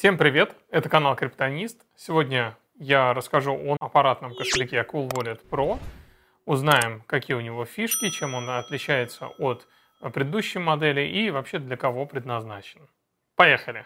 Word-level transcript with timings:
Всем 0.00 0.16
привет, 0.16 0.56
это 0.70 0.88
канал 0.88 1.14
Криптонист. 1.14 1.84
Сегодня 1.94 2.56
я 2.78 3.12
расскажу 3.12 3.52
о 3.52 3.76
аппаратном 3.78 4.34
кошельке 4.34 4.82
Cool 4.90 5.10
Wallet 5.10 5.40
Pro. 5.50 5.78
Узнаем, 6.46 7.02
какие 7.06 7.36
у 7.36 7.42
него 7.42 7.66
фишки, 7.66 8.08
чем 8.08 8.32
он 8.32 8.48
отличается 8.48 9.26
от 9.26 9.68
предыдущей 10.14 10.58
модели 10.58 11.02
и 11.02 11.30
вообще 11.30 11.58
для 11.58 11.76
кого 11.76 12.06
предназначен. 12.06 12.88
Поехали! 13.36 13.84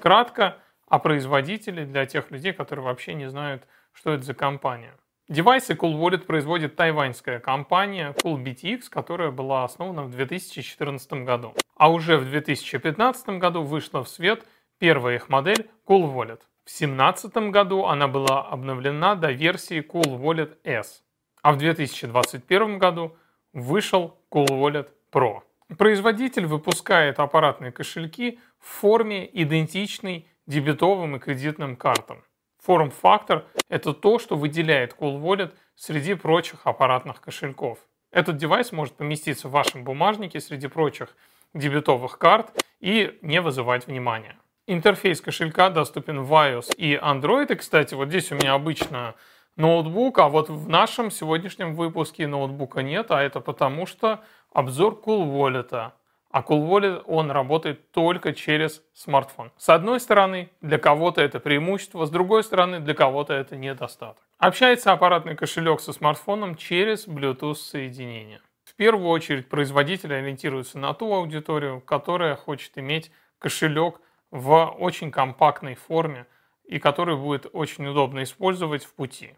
Кратко 0.00 0.56
о 0.88 0.98
производителе 0.98 1.84
для 1.84 2.06
тех 2.06 2.32
людей, 2.32 2.52
которые 2.52 2.84
вообще 2.84 3.14
не 3.14 3.30
знают, 3.30 3.62
что 3.92 4.10
это 4.10 4.24
за 4.24 4.34
компания. 4.34 4.96
Девайсы 5.28 5.74
Cool 5.74 5.94
Wallet 5.94 6.24
производит 6.26 6.74
тайваньская 6.74 7.38
компания 7.38 8.16
CoolBTX, 8.20 8.90
которая 8.90 9.30
была 9.30 9.62
основана 9.62 10.02
в 10.02 10.10
2014 10.10 11.12
году. 11.22 11.54
А 11.76 11.88
уже 11.88 12.16
в 12.16 12.24
2015 12.24 13.38
году 13.38 13.62
вышла 13.62 14.02
в 14.02 14.08
свет 14.08 14.44
первая 14.80 15.16
их 15.16 15.28
модель 15.28 15.70
Cool 15.86 16.12
Wallet. 16.12 16.40
В 16.64 16.72
2017 16.72 17.36
году 17.50 17.84
она 17.84 18.08
была 18.08 18.48
обновлена 18.48 19.14
до 19.14 19.30
версии 19.30 19.86
Cool 19.86 20.18
Wallet 20.18 20.56
S. 20.64 21.04
А 21.42 21.52
в 21.52 21.58
2021 21.58 22.78
году 22.78 23.16
вышел 23.52 24.18
Cool 24.30 24.48
Wallet 24.48 24.88
Pro. 25.12 25.42
Производитель 25.78 26.46
выпускает 26.46 27.20
аппаратные 27.20 27.70
кошельки 27.70 28.40
в 28.58 28.66
форме 28.66 29.28
идентичной 29.32 30.26
дебетовым 30.46 31.16
и 31.16 31.18
кредитным 31.18 31.76
картам. 31.76 32.24
Форм-фактор– 32.62 33.44
это 33.68 33.92
то, 33.92 34.18
что 34.18 34.36
выделяет 34.36 34.96
Cool 34.98 35.20
Wallet 35.20 35.54
среди 35.76 36.14
прочих 36.14 36.60
аппаратных 36.64 37.20
кошельков. 37.20 37.78
Этот 38.10 38.38
девайс 38.38 38.72
может 38.72 38.94
поместиться 38.94 39.48
в 39.48 39.52
вашем 39.52 39.84
бумажнике 39.84 40.40
среди 40.40 40.68
прочих 40.68 41.14
дебетовых 41.54 42.18
карт 42.18 42.64
и 42.80 43.18
не 43.22 43.40
вызывать 43.40 43.86
внимания. 43.86 44.36
Интерфейс 44.72 45.20
кошелька 45.20 45.68
доступен 45.68 46.22
в 46.22 46.32
iOS 46.32 46.76
и 46.76 46.94
Android. 46.94 47.52
И, 47.52 47.56
кстати, 47.56 47.94
вот 47.94 48.06
здесь 48.06 48.30
у 48.30 48.36
меня 48.36 48.54
обычно 48.54 49.16
ноутбук, 49.56 50.20
а 50.20 50.28
вот 50.28 50.48
в 50.48 50.68
нашем 50.68 51.10
сегодняшнем 51.10 51.74
выпуске 51.74 52.28
ноутбука 52.28 52.80
нет, 52.80 53.10
а 53.10 53.20
это 53.20 53.40
потому 53.40 53.84
что 53.84 54.20
обзор 54.52 55.02
Cool 55.04 55.26
Wallet. 55.26 55.90
А 56.30 56.40
Cool 56.42 56.68
Wallet, 56.68 57.02
он 57.08 57.32
работает 57.32 57.90
только 57.90 58.32
через 58.32 58.80
смартфон. 58.94 59.50
С 59.56 59.70
одной 59.70 59.98
стороны, 59.98 60.52
для 60.60 60.78
кого-то 60.78 61.20
это 61.20 61.40
преимущество, 61.40 62.06
с 62.06 62.10
другой 62.10 62.44
стороны, 62.44 62.78
для 62.78 62.94
кого-то 62.94 63.34
это 63.34 63.56
недостаток. 63.56 64.22
Общается 64.38 64.92
аппаратный 64.92 65.34
кошелек 65.34 65.80
со 65.80 65.92
смартфоном 65.92 66.54
через 66.54 67.08
Bluetooth 67.08 67.56
соединение. 67.56 68.40
В 68.62 68.76
первую 68.76 69.08
очередь 69.08 69.48
производитель 69.48 70.14
ориентируется 70.14 70.78
на 70.78 70.94
ту 70.94 71.12
аудиторию, 71.12 71.80
которая 71.80 72.36
хочет 72.36 72.78
иметь 72.78 73.10
кошелек 73.40 74.00
в 74.30 74.66
очень 74.78 75.10
компактной 75.10 75.74
форме 75.74 76.26
и 76.64 76.78
который 76.78 77.16
будет 77.16 77.46
очень 77.52 77.86
удобно 77.86 78.22
использовать 78.22 78.84
в 78.84 78.94
пути. 78.94 79.34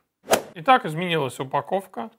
Итак, 0.55 0.85
изменилась 0.85 1.41
упаковка, 1.41 2.11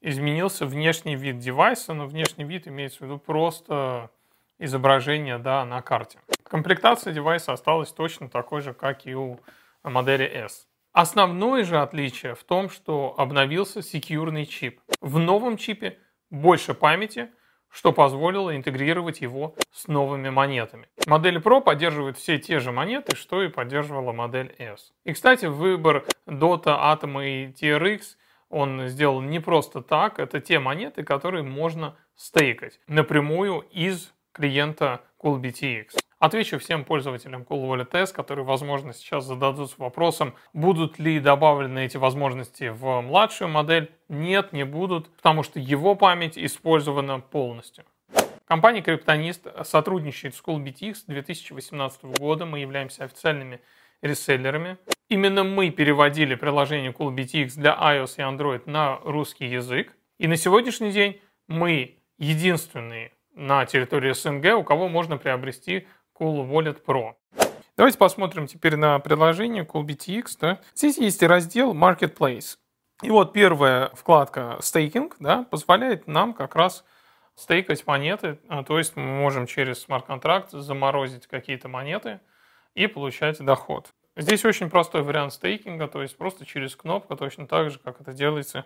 изменился 0.00 0.66
внешний 0.66 1.14
вид 1.14 1.38
девайса, 1.38 1.92
но 1.92 2.06
внешний 2.06 2.44
вид 2.44 2.66
имеется 2.66 2.98
в 2.98 3.02
виду 3.02 3.18
просто 3.18 4.10
изображение 4.58 5.38
да, 5.38 5.64
на 5.64 5.82
карте. 5.82 6.18
Комплектация 6.42 7.12
девайса 7.12 7.52
осталась 7.52 7.92
точно 7.92 8.28
такой 8.28 8.62
же, 8.62 8.72
как 8.72 9.06
и 9.06 9.14
у 9.14 9.40
модели 9.82 10.24
S. 10.24 10.66
Основное 10.92 11.64
же 11.64 11.80
отличие 11.80 12.34
в 12.34 12.44
том, 12.44 12.68
что 12.68 13.14
обновился 13.16 13.82
секьюрный 13.82 14.46
чип. 14.46 14.80
В 15.00 15.18
новом 15.18 15.56
чипе 15.56 15.98
больше 16.30 16.74
памяти, 16.74 17.30
что 17.72 17.92
позволило 17.92 18.54
интегрировать 18.54 19.20
его 19.20 19.54
с 19.72 19.88
новыми 19.88 20.30
монетами. 20.30 20.88
Модель 21.06 21.38
Pro 21.38 21.60
поддерживает 21.60 22.18
все 22.18 22.38
те 22.38 22.60
же 22.60 22.70
монеты, 22.70 23.16
что 23.16 23.42
и 23.42 23.48
поддерживала 23.48 24.12
модель 24.12 24.54
S. 24.58 24.92
И, 25.04 25.12
кстати, 25.12 25.46
выбор 25.46 26.04
Dota, 26.26 26.78
Atom 26.78 27.26
и 27.26 27.46
TRX 27.52 28.02
он 28.50 28.86
сделал 28.88 29.22
не 29.22 29.40
просто 29.40 29.80
так, 29.80 30.18
это 30.18 30.38
те 30.40 30.58
монеты, 30.58 31.02
которые 31.02 31.42
можно 31.42 31.96
стейкать 32.14 32.80
напрямую 32.86 33.60
из 33.70 34.12
клиента 34.32 35.00
CoolBTX. 35.18 35.96
Отвечу 36.22 36.60
всем 36.60 36.84
пользователям 36.84 37.42
Cool 37.42 37.66
Wallet 37.66 38.00
S, 38.00 38.12
которые, 38.12 38.44
возможно, 38.44 38.92
сейчас 38.92 39.24
зададутся 39.24 39.74
вопросом, 39.78 40.36
будут 40.52 41.00
ли 41.00 41.18
добавлены 41.18 41.84
эти 41.84 41.96
возможности 41.96 42.68
в 42.68 43.00
младшую 43.00 43.48
модель. 43.48 43.90
Нет, 44.08 44.52
не 44.52 44.64
будут, 44.64 45.12
потому 45.16 45.42
что 45.42 45.58
его 45.58 45.96
память 45.96 46.38
использована 46.38 47.18
полностью. 47.18 47.84
Компания 48.44 48.82
Криптонист 48.82 49.48
сотрудничает 49.64 50.36
с 50.36 50.40
CoolBTX 50.40 50.94
с 50.94 51.04
2018 51.06 52.04
года. 52.04 52.46
Мы 52.46 52.60
являемся 52.60 53.02
официальными 53.02 53.60
реселлерами. 54.00 54.78
Именно 55.08 55.42
мы 55.42 55.70
переводили 55.70 56.36
приложение 56.36 56.92
CoolBTX 56.92 57.54
для 57.56 57.76
iOS 57.76 58.14
и 58.18 58.20
Android 58.20 58.62
на 58.70 59.00
русский 59.02 59.46
язык. 59.46 59.96
И 60.18 60.28
на 60.28 60.36
сегодняшний 60.36 60.92
день 60.92 61.20
мы 61.48 61.98
единственные 62.18 63.10
на 63.34 63.64
территории 63.66 64.12
СНГ, 64.12 64.56
у 64.58 64.62
кого 64.62 64.88
можно 64.88 65.16
приобрести 65.16 65.88
Cool 66.22 66.48
Wallet 66.48 66.84
Pro. 66.84 67.14
Давайте 67.76 67.98
посмотрим 67.98 68.46
теперь 68.46 68.76
на 68.76 68.96
приложение 69.00 69.64
CoolBTX. 69.64 70.26
Да? 70.40 70.60
Здесь 70.72 70.96
есть 70.98 71.20
раздел 71.20 71.74
Marketplace. 71.74 72.58
И 73.02 73.10
вот 73.10 73.32
первая 73.32 73.90
вкладка 73.94 74.56
Staking 74.60 75.12
да, 75.18 75.42
позволяет 75.42 76.06
нам 76.06 76.32
как 76.32 76.54
раз 76.54 76.84
стейкать 77.34 77.84
монеты. 77.88 78.38
А, 78.48 78.62
то 78.62 78.78
есть 78.78 78.94
мы 78.94 79.02
можем 79.02 79.48
через 79.48 79.80
смарт-контракт 79.80 80.52
заморозить 80.52 81.26
какие-то 81.26 81.66
монеты 81.66 82.20
и 82.76 82.86
получать 82.86 83.44
доход. 83.44 83.88
Здесь 84.16 84.44
очень 84.44 84.70
простой 84.70 85.02
вариант 85.02 85.32
стейкинга, 85.32 85.88
то 85.88 86.02
есть 86.02 86.16
просто 86.16 86.46
через 86.46 86.76
кнопку, 86.76 87.16
точно 87.16 87.48
так 87.48 87.72
же, 87.72 87.80
как 87.80 88.00
это 88.00 88.12
делается 88.12 88.64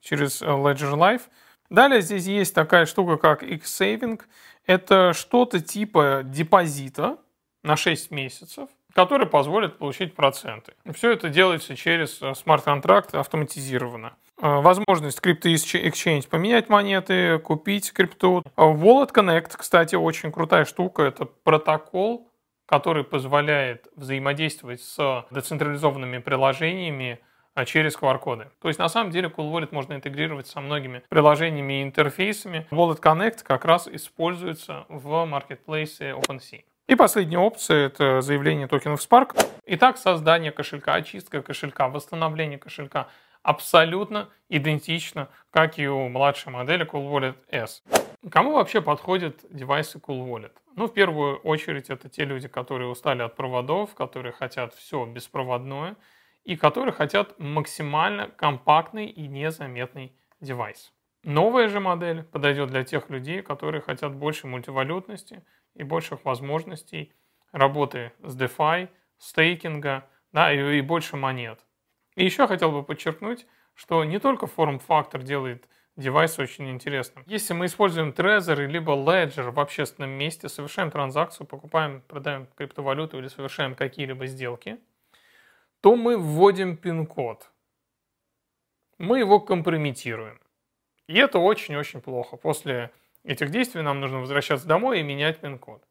через 0.00 0.42
Ledger 0.42 0.92
Live. 0.92 1.22
Далее 1.70 2.00
здесь 2.00 2.26
есть 2.26 2.54
такая 2.54 2.86
штука, 2.86 3.16
как 3.16 3.42
X-Saving. 3.42 4.20
Это 4.66 5.12
что-то 5.14 5.60
типа 5.60 6.22
депозита 6.24 7.18
на 7.62 7.76
6 7.76 8.10
месяцев, 8.10 8.68
который 8.94 9.26
позволит 9.26 9.78
получить 9.78 10.14
проценты. 10.14 10.74
Все 10.94 11.12
это 11.12 11.28
делается 11.28 11.76
через 11.76 12.20
э, 12.22 12.34
смарт-контракт 12.34 13.14
автоматизированно. 13.14 14.14
Э, 14.40 14.60
возможность 14.60 15.20
крипто 15.20 15.48
exchange 15.48 16.28
поменять 16.28 16.68
монеты, 16.68 17.38
купить 17.38 17.92
крипту. 17.92 18.42
Wallet 18.56 19.12
Connect, 19.12 19.52
кстати, 19.56 19.94
очень 19.94 20.32
крутая 20.32 20.64
штука. 20.64 21.02
Это 21.02 21.26
протокол, 21.26 22.30
который 22.66 23.04
позволяет 23.04 23.88
взаимодействовать 23.96 24.82
с 24.82 25.26
децентрализованными 25.30 26.18
приложениями 26.18 27.20
а 27.58 27.64
через 27.64 27.96
QR-коды. 27.96 28.46
То 28.60 28.68
есть 28.68 28.78
на 28.78 28.88
самом 28.88 29.10
деле 29.10 29.28
Cool 29.28 29.50
Wallet 29.50 29.70
можно 29.72 29.94
интегрировать 29.94 30.46
со 30.46 30.60
многими 30.60 31.02
приложениями 31.08 31.80
и 31.80 31.82
интерфейсами. 31.82 32.68
Wallet 32.70 33.00
Connect 33.00 33.42
как 33.42 33.64
раз 33.64 33.88
используется 33.88 34.86
в 34.88 35.24
маркетплейсе 35.24 36.10
OpenSea. 36.10 36.62
И 36.86 36.94
последняя 36.94 37.40
опция– 37.40 37.86
это 37.88 38.20
заявление 38.20 38.68
токенов 38.68 39.00
Spark. 39.00 39.44
Итак, 39.66 39.98
создание 39.98 40.52
кошелька, 40.52 40.94
очистка 40.94 41.42
кошелька, 41.42 41.88
восстановление 41.88 42.58
кошелька 42.58 43.08
абсолютно 43.42 44.28
идентично, 44.48 45.28
как 45.50 45.80
и 45.80 45.88
у 45.88 46.08
младшей 46.08 46.52
модели 46.52 46.86
Cool 46.86 47.10
Wallet 47.10 47.36
S. 47.50 47.82
Кому 48.30 48.52
вообще 48.52 48.80
подходят 48.80 49.34
девайсы 49.50 49.98
Cool 49.98 50.28
Wallet? 50.28 50.52
Ну, 50.76 50.86
в 50.86 50.92
первую 50.92 51.38
очередь, 51.38 51.90
это 51.90 52.08
те 52.08 52.24
люди, 52.24 52.46
которые 52.46 52.88
устали 52.88 53.22
от 53.22 53.34
проводов, 53.34 53.96
которые 53.96 54.30
хотят 54.30 54.74
все 54.74 55.04
беспроводное– 55.04 55.96
и 56.48 56.56
которые 56.56 56.94
хотят 56.94 57.38
максимально 57.38 58.30
компактный 58.30 59.06
и 59.06 59.26
незаметный 59.28 60.14
девайс. 60.40 60.94
Новая 61.22 61.68
же 61.68 61.78
модель 61.78 62.22
подойдет 62.22 62.70
для 62.70 62.84
тех 62.84 63.10
людей, 63.10 63.42
которые 63.42 63.82
хотят 63.82 64.14
больше 64.14 64.46
мультивалютности 64.46 65.44
и 65.74 65.82
больших 65.82 66.24
возможностей 66.24 67.12
работы 67.52 68.12
с 68.22 68.34
DeFi, 68.34 68.88
стейкинга 69.18 70.08
да, 70.32 70.50
и, 70.50 70.78
и 70.78 70.80
больше 70.80 71.18
монет. 71.18 71.60
И 72.16 72.24
еще 72.24 72.46
хотел 72.46 72.72
бы 72.72 72.82
подчеркнуть, 72.82 73.46
что 73.74 74.02
не 74.04 74.18
только 74.18 74.46
форм-фактор 74.46 75.22
делает 75.22 75.68
девайс 75.96 76.38
очень 76.38 76.70
интересным. 76.70 77.24
Если 77.26 77.52
мы 77.52 77.66
используем 77.66 78.08
Trezor 78.08 78.64
либо 78.64 78.92
Ledger 78.92 79.50
в 79.50 79.60
общественном 79.60 80.12
месте, 80.12 80.48
совершаем 80.48 80.90
транзакцию, 80.90 81.46
покупаем, 81.46 82.00
продаем 82.08 82.46
криптовалюту 82.56 83.18
или 83.18 83.28
совершаем 83.28 83.74
какие-либо 83.74 84.24
сделки, 84.24 84.78
то 85.80 85.96
мы 85.96 86.16
вводим 86.16 86.76
пин-код. 86.76 87.50
Мы 88.98 89.20
его 89.20 89.40
компрометируем. 89.40 90.40
И 91.06 91.16
это 91.16 91.38
очень-очень 91.38 92.00
плохо. 92.00 92.36
После 92.36 92.90
этих 93.24 93.50
действий 93.50 93.82
нам 93.82 94.00
нужно 94.00 94.20
возвращаться 94.20 94.66
домой 94.66 95.00
и 95.00 95.02
менять 95.02 95.40
пин-код. 95.40 95.82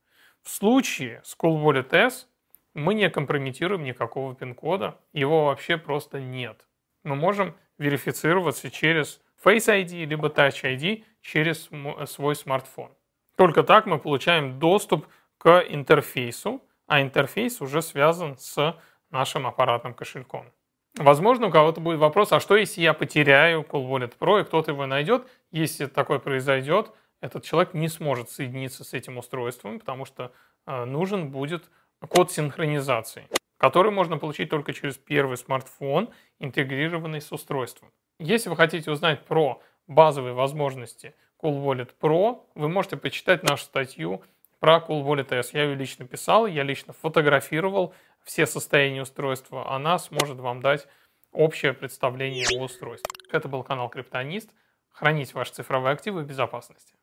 В 0.44 0.50
случае 0.50 1.22
с 1.24 1.36
Cool 1.38 1.64
Wallet 1.64 1.94
S 1.96 2.28
мы 2.74 2.94
не 2.94 3.10
компрометируем 3.10 3.84
никакого 3.84 4.36
пин-кода, 4.36 5.00
его 5.14 5.46
вообще 5.46 5.78
просто 5.78 6.20
нет. 6.20 6.68
Мы 7.04 7.16
можем 7.16 7.56
верифицироваться 7.78 8.70
через 8.70 9.22
Face 9.44 9.68
ID 9.68 10.06
либо 10.06 10.30
Touch 10.30 10.64
ID 10.64 11.04
через 11.22 11.70
свой 12.10 12.36
смартфон. 12.36 12.92
Только 13.36 13.64
так 13.64 13.86
мы 13.86 14.00
получаем 14.00 14.60
доступ 14.60 15.08
к 15.38 15.64
интерфейсу 15.70 16.62
а 16.88 17.02
интерфейс 17.02 17.62
уже 17.62 17.82
связан 17.82 18.38
с 18.38 18.76
нашим 19.10 19.48
аппаратным 19.48 19.94
кошельком. 19.94 20.46
Возможно, 20.98 21.48
у 21.48 21.52
кого-то 21.52 21.80
будет 21.80 22.00
вопрос, 22.00 22.32
а 22.32 22.40
что 22.40 22.56
если 22.56 22.82
я 22.82 22.94
потеряю 22.94 23.62
Cool 23.62 23.88
Wallet 23.88 24.18
Pro 24.18 24.42
и 24.42 24.44
кто-то 24.44 24.72
его 24.72 24.86
найдет? 24.88 25.28
Если 25.52 25.86
такое 25.86 26.18
произойдет, 26.18 26.92
этот 27.22 27.44
человек 27.44 27.74
не 27.74 27.88
сможет 27.88 28.30
соединиться 28.30 28.84
с 28.84 28.94
этим 28.94 29.18
устройством, 29.18 29.80
потому 29.80 30.06
что 30.06 30.32
э, 30.66 30.86
нужен 30.86 31.30
будет 31.30 31.70
код 32.08 32.32
синхронизации, 32.32 33.28
который 33.58 33.92
можно 33.92 34.18
получить 34.18 34.50
только 34.50 34.74
через 34.74 34.98
первый 34.98 35.38
смартфон, 35.38 36.10
интегрированный 36.40 37.22
с 37.22 37.32
устройством. 37.32 37.92
Если 38.20 38.50
вы 38.50 38.56
хотите 38.56 38.90
узнать 38.90 39.26
про 39.26 39.62
базовые 39.88 40.34
возможности 40.34 41.14
Cool 41.42 41.64
Wallet 41.64 41.92
Pro, 42.00 42.42
вы 42.56 42.70
можете 42.70 42.98
почитать 42.98 43.44
нашу 43.44 43.66
статью 43.66 44.24
про 44.60 44.78
Cool 44.78 45.04
Wallet 45.04 45.34
S. 45.34 45.54
Я 45.54 45.64
ее 45.64 45.76
лично 45.76 46.06
писал, 46.06 46.48
я 46.48 46.64
лично 46.64 46.94
фотографировал 46.94 47.94
все 48.28 48.46
состояния 48.46 49.04
устройства. 49.04 49.74
Она 49.74 49.98
сможет 49.98 50.38
вам 50.40 50.62
дать 50.62 50.86
общее 51.32 51.74
представление 51.74 52.46
о 52.60 52.64
устройстве. 52.64 53.10
Это 53.32 53.48
был 53.48 53.64
канал 53.64 53.90
Криптонист. 53.90 54.52
Хранить 54.90 55.34
ваши 55.34 55.54
цифровые 55.54 55.94
активы 55.94 56.24
в 56.24 56.28
безопасности. 56.28 56.97